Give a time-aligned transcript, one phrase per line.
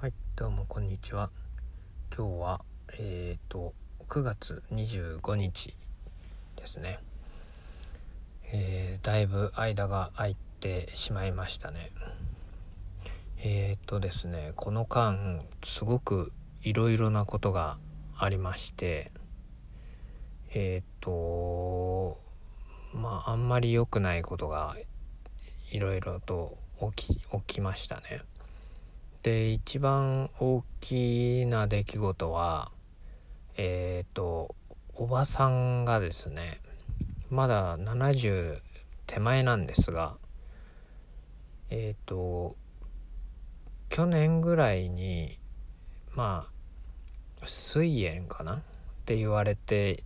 [0.00, 1.28] はい、どうもこんにちは。
[2.16, 2.64] 今日は
[2.98, 3.74] えっ、と
[4.08, 5.76] 9月25日
[6.56, 7.00] ですね。
[8.50, 11.90] えーだいぶ間が空いてしまいましたね。
[13.42, 16.32] えっ、とですね、この間すごく
[16.62, 17.76] いろいろなことが
[18.16, 19.12] ありまして、
[20.54, 22.18] えっ、と
[22.94, 24.76] まああんまり良くないことが
[25.72, 26.56] いろいろと
[26.96, 28.22] 起き起きましたね。
[29.22, 32.70] で一番大きな出来事は
[33.56, 34.54] えっ、と
[34.94, 36.60] おばさんがですね
[37.28, 38.60] まだ70
[39.06, 40.16] 手前なんですが
[41.68, 42.56] えっ、と
[43.90, 45.38] 去年ぐらいに
[46.14, 46.46] ま
[47.42, 48.54] あ膵炎かな？
[48.54, 48.58] っ
[49.04, 50.04] て言われて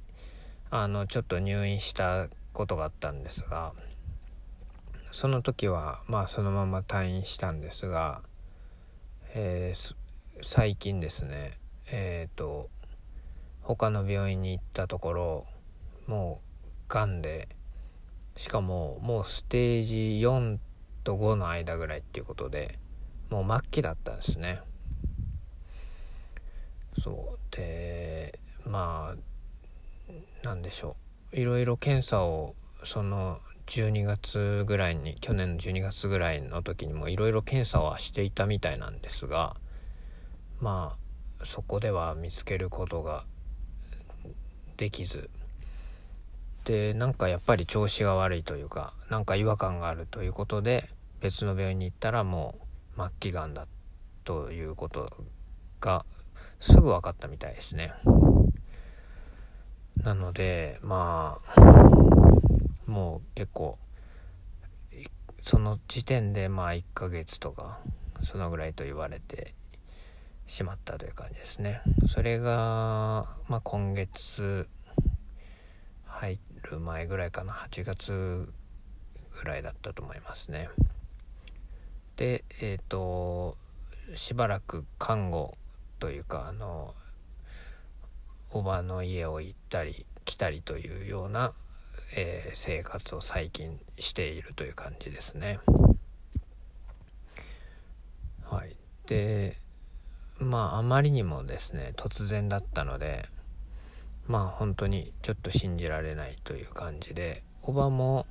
[0.71, 3.73] あのちょっと入院したことがあったんですが
[5.13, 8.23] その時はまあそのまま退院したんですが
[9.37, 9.97] えー
[10.43, 12.69] 最近ですねえっ、と
[13.63, 15.47] 他の病院に行ったところ
[16.07, 16.41] も
[16.89, 17.49] うがんで
[18.37, 20.59] しかももうステージ4
[21.03, 22.79] と5の間ぐらいっていうことで
[23.31, 24.61] もう末期だったんですね。
[27.01, 27.57] そう。
[27.57, 30.97] でまあなんでしょ
[31.33, 31.37] う。
[31.37, 32.55] いろいろ検査を
[32.85, 39.57] その12月ぐらいに去年の12月ぐらいの時にもいろいろ検査はしていたみたいなんですが
[40.61, 40.97] ま
[41.41, 43.25] あそこでは見つけることが
[44.77, 45.31] できず
[46.65, 50.89] でなんかやっぱり調子が悪いというかなんか違和感があるということで
[51.21, 52.55] 別の病院に行ったらも
[52.97, 53.67] う末期がんだ
[54.25, 55.11] ということ
[55.81, 56.05] が
[56.61, 57.93] すぐ分かったみたいですね。
[60.03, 62.24] なのでまあ
[62.87, 63.79] もう結構
[65.45, 67.79] その時点でまあ1ヶ月とか
[68.23, 69.55] そのぐらいと言われて
[70.47, 71.83] しまったという感じですね。
[72.09, 74.69] それが、まあ、今月
[76.07, 76.39] 入
[76.71, 77.53] る前ぐらいかな。
[77.53, 78.49] 8月
[79.39, 80.69] ぐらいだったと思いますね。
[82.17, 83.57] でえっ、と
[84.15, 85.57] しばらく看護
[85.99, 86.95] というかあの
[88.51, 91.53] おばの家を行ったり来たりというような
[92.17, 95.59] えー生活を最近しているという感じですね。
[98.45, 98.77] はい、
[99.07, 99.59] で
[100.39, 103.27] まああまりにもですね突然だったので
[104.27, 108.27] まあ本当にちょっと信じられないという感じでおばも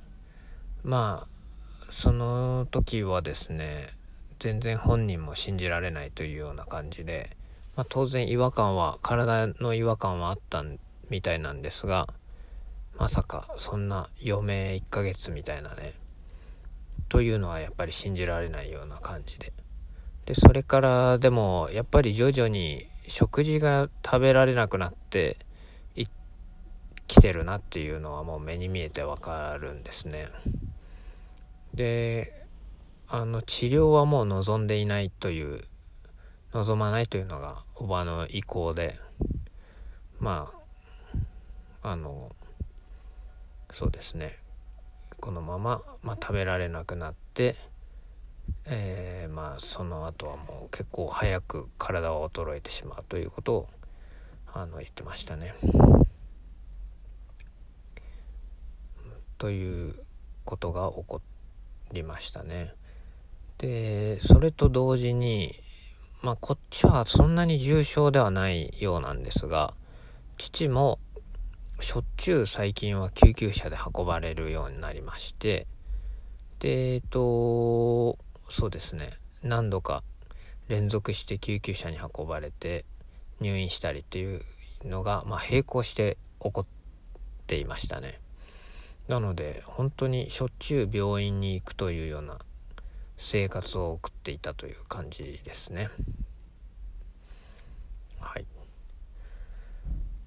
[0.82, 3.90] まあその時はですね
[4.40, 7.36] 全然本人も信じられないというような感じで、
[7.76, 10.64] まあ、当然違和感は体の違和感はあった
[11.08, 12.08] みたいなんですが
[12.96, 15.94] まさかそんな余命1ヶ月みたいなね。
[17.08, 19.52] というのはやっぱり信じられないような感じで。
[20.26, 25.36] でそれからでもやっぱり徐々に食事が食べられなくなって
[25.94, 26.06] い
[27.06, 30.28] きてるなっていうのはもう目に見えてわかるんですね。
[31.74, 32.44] で
[33.08, 35.64] あの治療はもう望んでいないという
[36.52, 38.98] 望まないというのがおばの意向で
[40.18, 40.50] ま
[41.82, 42.34] ああの
[43.74, 44.38] そうですね
[45.18, 47.56] このまま、まあ、食べられなくなって、
[48.66, 53.68] えーまあその後はもう結構早く体は衰えてしまうということを
[54.52, 55.54] あの言ってましたね。
[59.38, 59.96] という
[60.44, 61.20] ことが起こ
[61.92, 62.74] りましたね。
[63.58, 65.60] でそれと同時に
[66.22, 69.74] まあこっちはそんなに重症ではないようなんですが
[70.38, 70.98] 父も
[71.80, 75.66] しょっちゅう最近は救急車で運ばれるようになりまして
[76.60, 78.18] でえっと
[78.48, 79.18] そうですね。
[79.42, 80.02] 何度か
[80.68, 82.84] 連続して救急車に運ばれて
[83.40, 84.42] 入院したりっていう
[84.84, 86.66] のが、まあ、並行して起こっ
[87.46, 88.20] ていましたね。
[89.08, 92.38] なので本当にしょっちゅう病院に行くというような
[93.18, 95.90] 生活を送っていたという感じですね。
[98.20, 98.46] はい。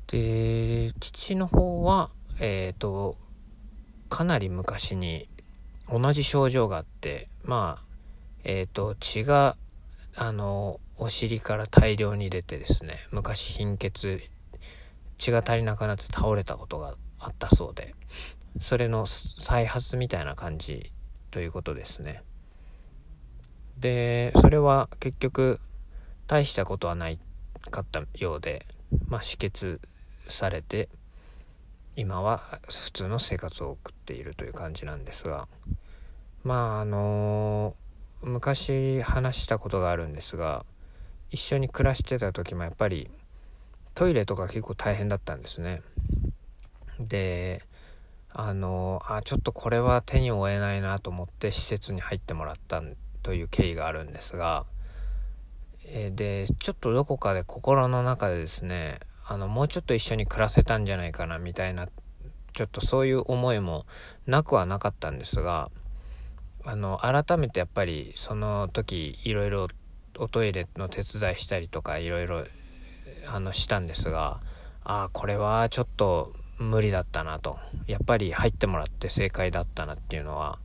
[0.08, 2.10] で父の方は
[2.40, 3.18] えっ、と
[4.10, 5.28] かなり昔に
[5.92, 7.84] 同じ症状があってまあ
[8.44, 9.58] えっ、と血が
[10.16, 14.22] あのお尻から大量に出てですね昔貧血
[15.18, 17.94] 血が足りなくなって倒れたことがあったそうで
[18.62, 20.92] それの再発みたいな感じ
[21.32, 22.24] ということですね。
[23.80, 25.60] でそれは結局
[26.26, 27.20] 大したことはない
[27.70, 28.66] かったようで
[29.08, 29.80] まあ止血
[30.30, 30.90] されて
[31.96, 35.48] 今は普通の生活を送っているという感じなんですが
[36.44, 37.76] まああの
[38.22, 40.66] 昔話したことがあるんですが
[41.30, 43.10] 一緒に暮らしてた時もやっぱり
[43.96, 45.82] トイレとか結構大変だったんですね。
[47.00, 47.64] で
[48.32, 52.84] あのあちょっとこれは手に負えないなと思って施設に入ってもらった
[53.24, 54.66] という経緯があるんですが、
[55.84, 61.88] え、でちょっとどこかで心の中でですねあのもうちょっと一緒に暮らせたんじゃないかなみたいな
[62.54, 63.86] ちょっとそういう思いも
[64.26, 65.70] なくはなかったんですが
[66.66, 69.68] あの改めてやっぱりその時いろいろ
[70.18, 72.46] おトイレの手伝いしたりとかいろいろ
[73.28, 74.40] あのしたんですが
[74.84, 77.60] ああこれはちょっと無理だったなと。
[77.86, 80.60] やっぱり入ってもらって正解だったなっていうのは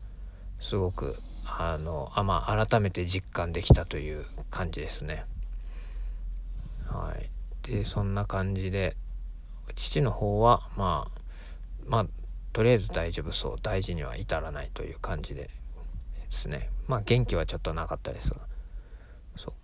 [0.60, 5.26] すごくあのあまあ改めて実感できたという感じですね。
[6.86, 7.31] はい。
[7.62, 8.96] でそんな感じで
[9.76, 11.20] 父の方はまあ
[11.86, 12.06] まあ
[12.52, 15.50] とりあえず大丈夫そう大事には至らないという感じでで
[16.30, 16.70] すね。
[16.86, 18.36] まあ元気はちょっとなかったですが。
[19.36, 19.54] そ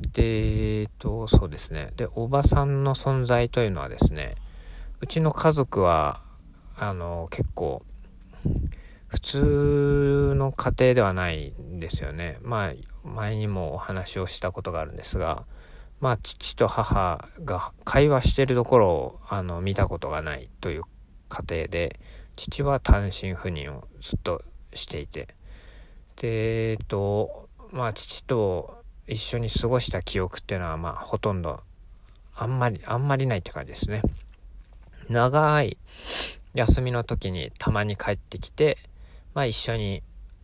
[0.00, 0.06] う。
[0.12, 1.92] でえっとそうですね。
[1.96, 4.36] でおばさんの存在というのはですね
[5.00, 6.22] うちの家族は
[6.76, 7.82] あの結構
[9.08, 12.38] 普通の家庭ではないんですよね。
[12.42, 12.72] まあ
[13.04, 15.44] 前にもお話をしたことがあるんですが
[16.00, 20.82] まあ父と母が会話してるところをあの見たことがないという
[21.28, 22.00] 家庭で
[22.36, 24.42] 父は単身赴任をずっと
[24.74, 25.28] していて。
[26.16, 31.60] でえっとまあ父と一緒に過ごした記憶っていうのはまあほとんど
[32.34, 34.02] あんまりあんまりないって感じですね。
[35.08, 35.78] 長い
[36.54, 38.78] 休みの時にたまに帰ってきて
[39.34, 40.02] まあ一緒に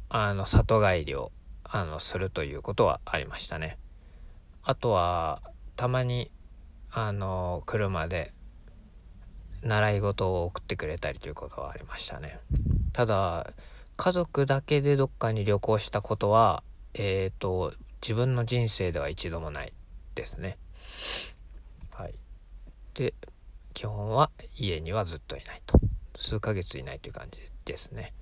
[0.08, 1.32] あの里帰りを
[1.64, 3.78] あのするということはありましたね。
[4.64, 5.43] あとは
[5.76, 6.31] たまに
[6.91, 8.32] あの車で
[9.62, 12.38] 習い事を送ってくれたりということはありましたね。
[12.93, 13.53] ただ
[13.97, 16.62] 家族だけでどっかに旅行したことは
[16.94, 17.73] えっ、ー、と
[18.03, 19.73] 自分の人生では一度もない
[20.14, 20.59] ですね。
[21.93, 22.15] はい。
[22.94, 23.15] で
[23.75, 25.81] 基本は家にはずっといないと。
[26.19, 28.12] 数ヶ月いないという感じですね。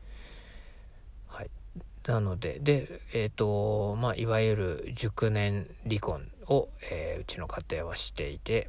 [2.11, 8.69] なので、で、えっ、ー、と、まあ、いわゆる熟年離婚を、えー、うちの家庭はしていて、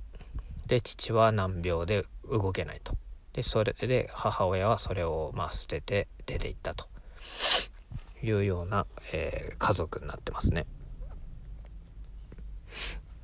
[0.67, 2.95] で、父は難病で動けないと。
[3.33, 6.88] で、それで母親はそれを、まあ、捨てて出ていったと
[8.21, 10.67] いうような、えー、家族になってますね。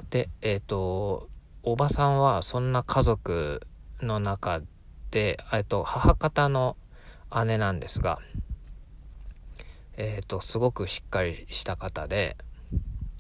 [0.10, 1.30] で、えっ、と、
[1.62, 3.68] おばさんはそんな家族
[4.02, 4.62] の中
[5.12, 6.76] で、えっと、母方の
[7.46, 8.18] 姉なんですが、
[9.98, 12.38] えっ、ー、と、すごくしっかりした方で、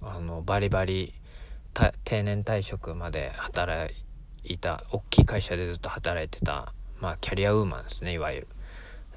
[0.01, 1.13] あの、バリバリ、
[2.03, 3.93] 定年退職まで働
[4.43, 8.47] いた、大きい会社でずっと働いてた、まあ、キャリアウーマンですね、いわゆる。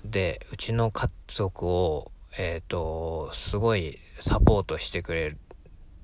[0.06, 5.36] で、うちの家族を、えっ、ー、と、すごいサポートしてくれ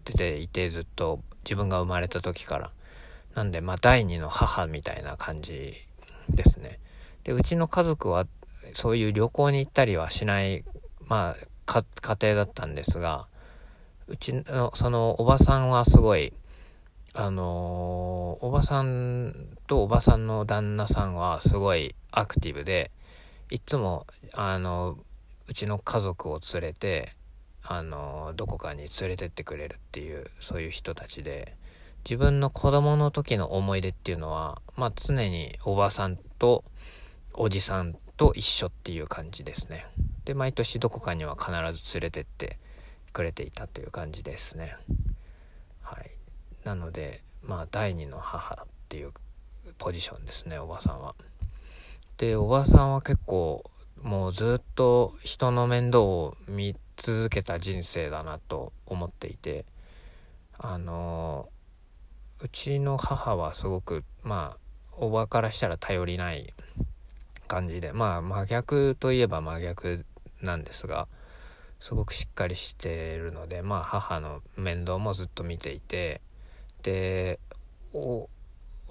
[0.05, 2.71] ていて、ずっと自分が生まれた時から。
[3.35, 5.75] なんで、まあ、第二の母みたいな感じ
[6.29, 6.81] ですね。
[7.25, 8.27] で、うちの家族は、
[8.75, 10.63] そういう旅行に行ったりはしない
[11.07, 13.27] まあ、家庭だったんですが、
[14.09, 16.33] うちの、そのおばさんはすごい、
[17.13, 19.35] あのおばさん
[19.67, 22.91] とおばさんの旦那さんはすごいアクティブで、
[23.51, 24.99] いつも、あの
[25.49, 27.15] うちの家族を連れて、
[27.63, 31.57] あのどこかに連れてってくれるっていう、そういう人たちで、
[32.05, 36.65] 自分の子供の時の思い出っていうのは、まあ常におばさんと
[37.33, 39.87] おじさんと一緒っていう感じですね。
[40.27, 42.59] で毎年どこかには必ず連れてって
[43.13, 44.77] くれていたという感じですね。
[45.81, 46.11] はい。
[46.65, 49.13] なのでまあ第二の母っていう
[49.79, 51.15] ポジションですねおばさんは。
[52.19, 53.71] でおばさんは結構
[54.03, 59.65] もうずっと人の面倒を見続けた人生だなと思っていて
[60.59, 61.49] あの
[62.41, 64.59] うちの母はすごくまあ
[64.99, 66.53] おばからしたら頼りない
[67.47, 70.05] 感じでまあ真逆といえば真逆
[70.43, 71.09] なんですが
[71.81, 76.21] すごくしっかりしているのでまあ母の面倒もずっと見ていて
[76.83, 77.39] で
[77.93, 78.29] お、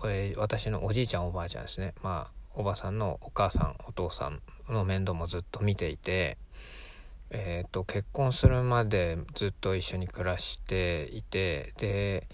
[0.06, 1.94] えー、私のおじいちゃんおばあちゃんですね。
[2.04, 6.38] まあおばさんのお母さんお父さんの面倒もずっと見ていて
[7.32, 12.28] えーと、結婚するまでずっと一緒に暮らしていてで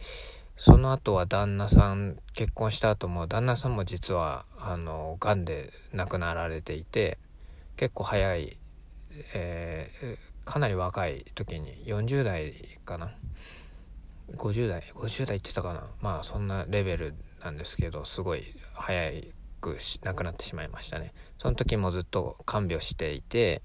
[0.58, 7.18] その後は旦那さん結婚した後も旦那さんも実はあの癌で亡くなられていて
[7.78, 8.58] 結構早い
[9.34, 13.12] えー、かなり若い時に40代かな
[14.36, 15.84] ？50代50代ってたかな？
[16.02, 17.14] まあそんなレベル
[17.44, 19.12] なんですけどすごい早
[19.60, 21.14] く亡くなってしまいましたね。
[21.38, 23.62] その時もずっと看病していて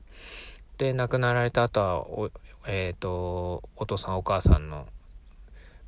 [0.78, 2.30] で亡くなられた後はお
[2.66, 4.86] え、ー、とお父さんお母さんの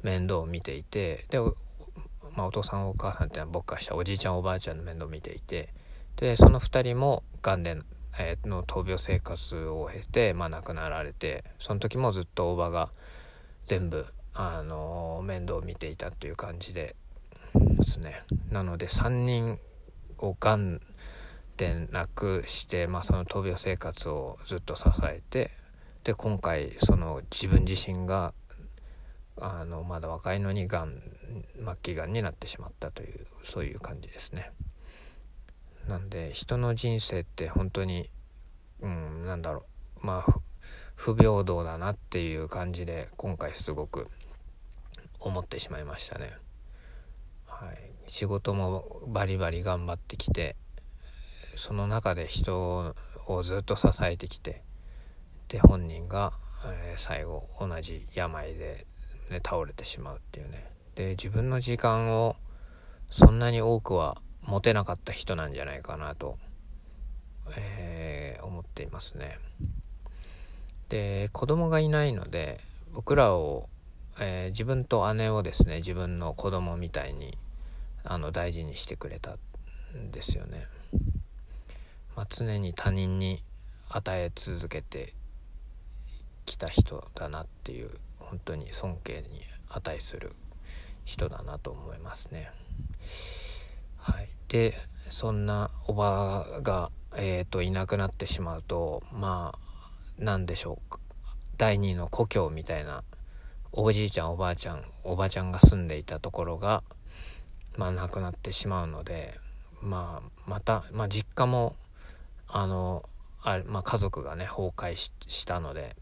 [0.02, 5.70] 面倒を見ていてで、まあ、お父さんお母さんっていうのは僕からしたおじいちゃんおばあちゃんの面倒を見ていて
[6.16, 7.76] でその2人もがんで、
[8.18, 12.90] えー、の闘病生活を経て、まあ、亡くなられてその時もずっとおばが
[13.66, 16.94] 全部、あの面倒を見ていたという感じで
[17.54, 19.58] ですねなので3人
[20.18, 20.80] をがん
[21.56, 25.50] で亡くして、まあ、その闘病生活をずっと支えて
[26.04, 28.32] で今回その自分自身が
[29.40, 31.02] あのまだ若いのにがん
[31.56, 34.52] 末期がんになってしまったというそういう感じですね。
[35.88, 38.10] なんで人の人生って本当に
[38.80, 39.64] うんなんだろ
[40.02, 40.06] う。
[40.06, 40.40] まあ
[40.94, 44.08] 不平等だなっていう感じで今回すごく
[45.20, 46.32] 思ってしまいましたね。
[47.46, 50.56] はい、仕事もバリバリ頑張ってきて
[51.56, 52.94] その中で人
[53.26, 54.62] をずっと支えてきて
[55.48, 56.34] で本人が、
[56.66, 58.86] えー、最後同じ病で、
[59.30, 60.70] ね、倒れてしまうっていうね。
[60.94, 62.36] で自分の時間を
[63.10, 66.38] そんなに多くは持てなかった人なんじゃないかなと、
[67.54, 69.38] えー、思っていますね
[70.88, 72.58] で子供がいないので
[72.94, 73.68] 僕らを、
[74.18, 77.36] えー、自分と姉をですね自分の子供みたいに
[78.04, 79.36] あの大事にしてくれた
[79.94, 80.66] んですよね。
[82.16, 83.42] まあ、常に他人に
[83.90, 85.14] 与え続けて
[86.46, 90.32] きた人だなっていう本当に尊敬に値する
[91.04, 92.50] 人だなと思いますね。
[93.98, 94.74] はい、で
[95.10, 99.58] そんなおばが、えーと、いなくなってしまうとまあ
[100.18, 100.96] 何でしょう。
[101.56, 103.02] 第二の故郷みたいな
[103.72, 106.82] おじいちゃんおばあちゃんおばあちゃんが住んでいたところが、
[107.76, 109.38] まあ、なくなってしまうので、
[109.82, 111.74] まあ、また、まあ、実家も
[112.46, 113.08] あの
[113.42, 115.96] あ、まあ、家族がね崩壊したので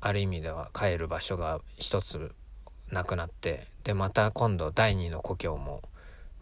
[0.00, 2.32] ある意味では帰る場所が一つ
[2.90, 5.82] なくなってでまた今度第二の故郷も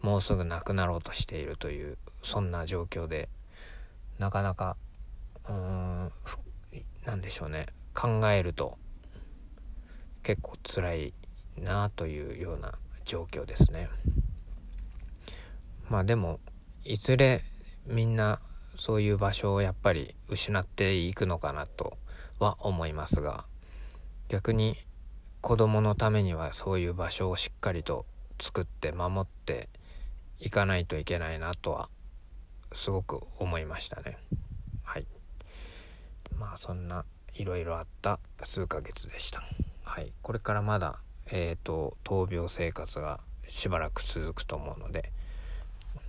[0.01, 3.29] もうすぐなくなろうとしているというそんな状況で
[4.19, 4.75] なかなか
[5.47, 6.11] うーん
[7.05, 8.77] 何でしょうね考えると
[10.23, 11.13] 結構辛い
[11.57, 12.73] なというような
[13.05, 13.89] 状況ですね。
[15.89, 16.39] まあでも
[16.85, 17.43] いずれ
[17.85, 18.39] みんな
[18.77, 21.97] そういう場所をやっぱり失っていくのかなと
[22.39, 23.45] は思いますが
[24.29, 24.77] 逆に
[25.41, 28.05] 子供のためにはそういう場所をしっかりと
[28.39, 29.69] 作って守って
[30.41, 31.87] いかないといけないなとは
[32.73, 34.17] すごく思いましたね。
[34.83, 35.05] はい。
[36.37, 37.05] まあそんな
[37.35, 39.43] いろいろあった数ヶ月でした。
[39.83, 40.11] はい。
[40.21, 45.11] これからまだえっ、ー、と闘病生活がしばらく続くと思うので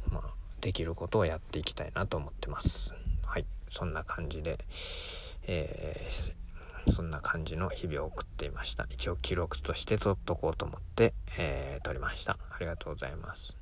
[0.09, 2.95] まあできることをやっていきたいなと思ってます。
[3.25, 3.45] はい。
[3.69, 4.59] そんな感じで
[5.45, 8.87] えー、そんな感じの日々を送っていました。
[8.91, 12.39] 一応記録として撮っとこうと思って、えー、撮りました。
[12.51, 13.62] ありがとうございます。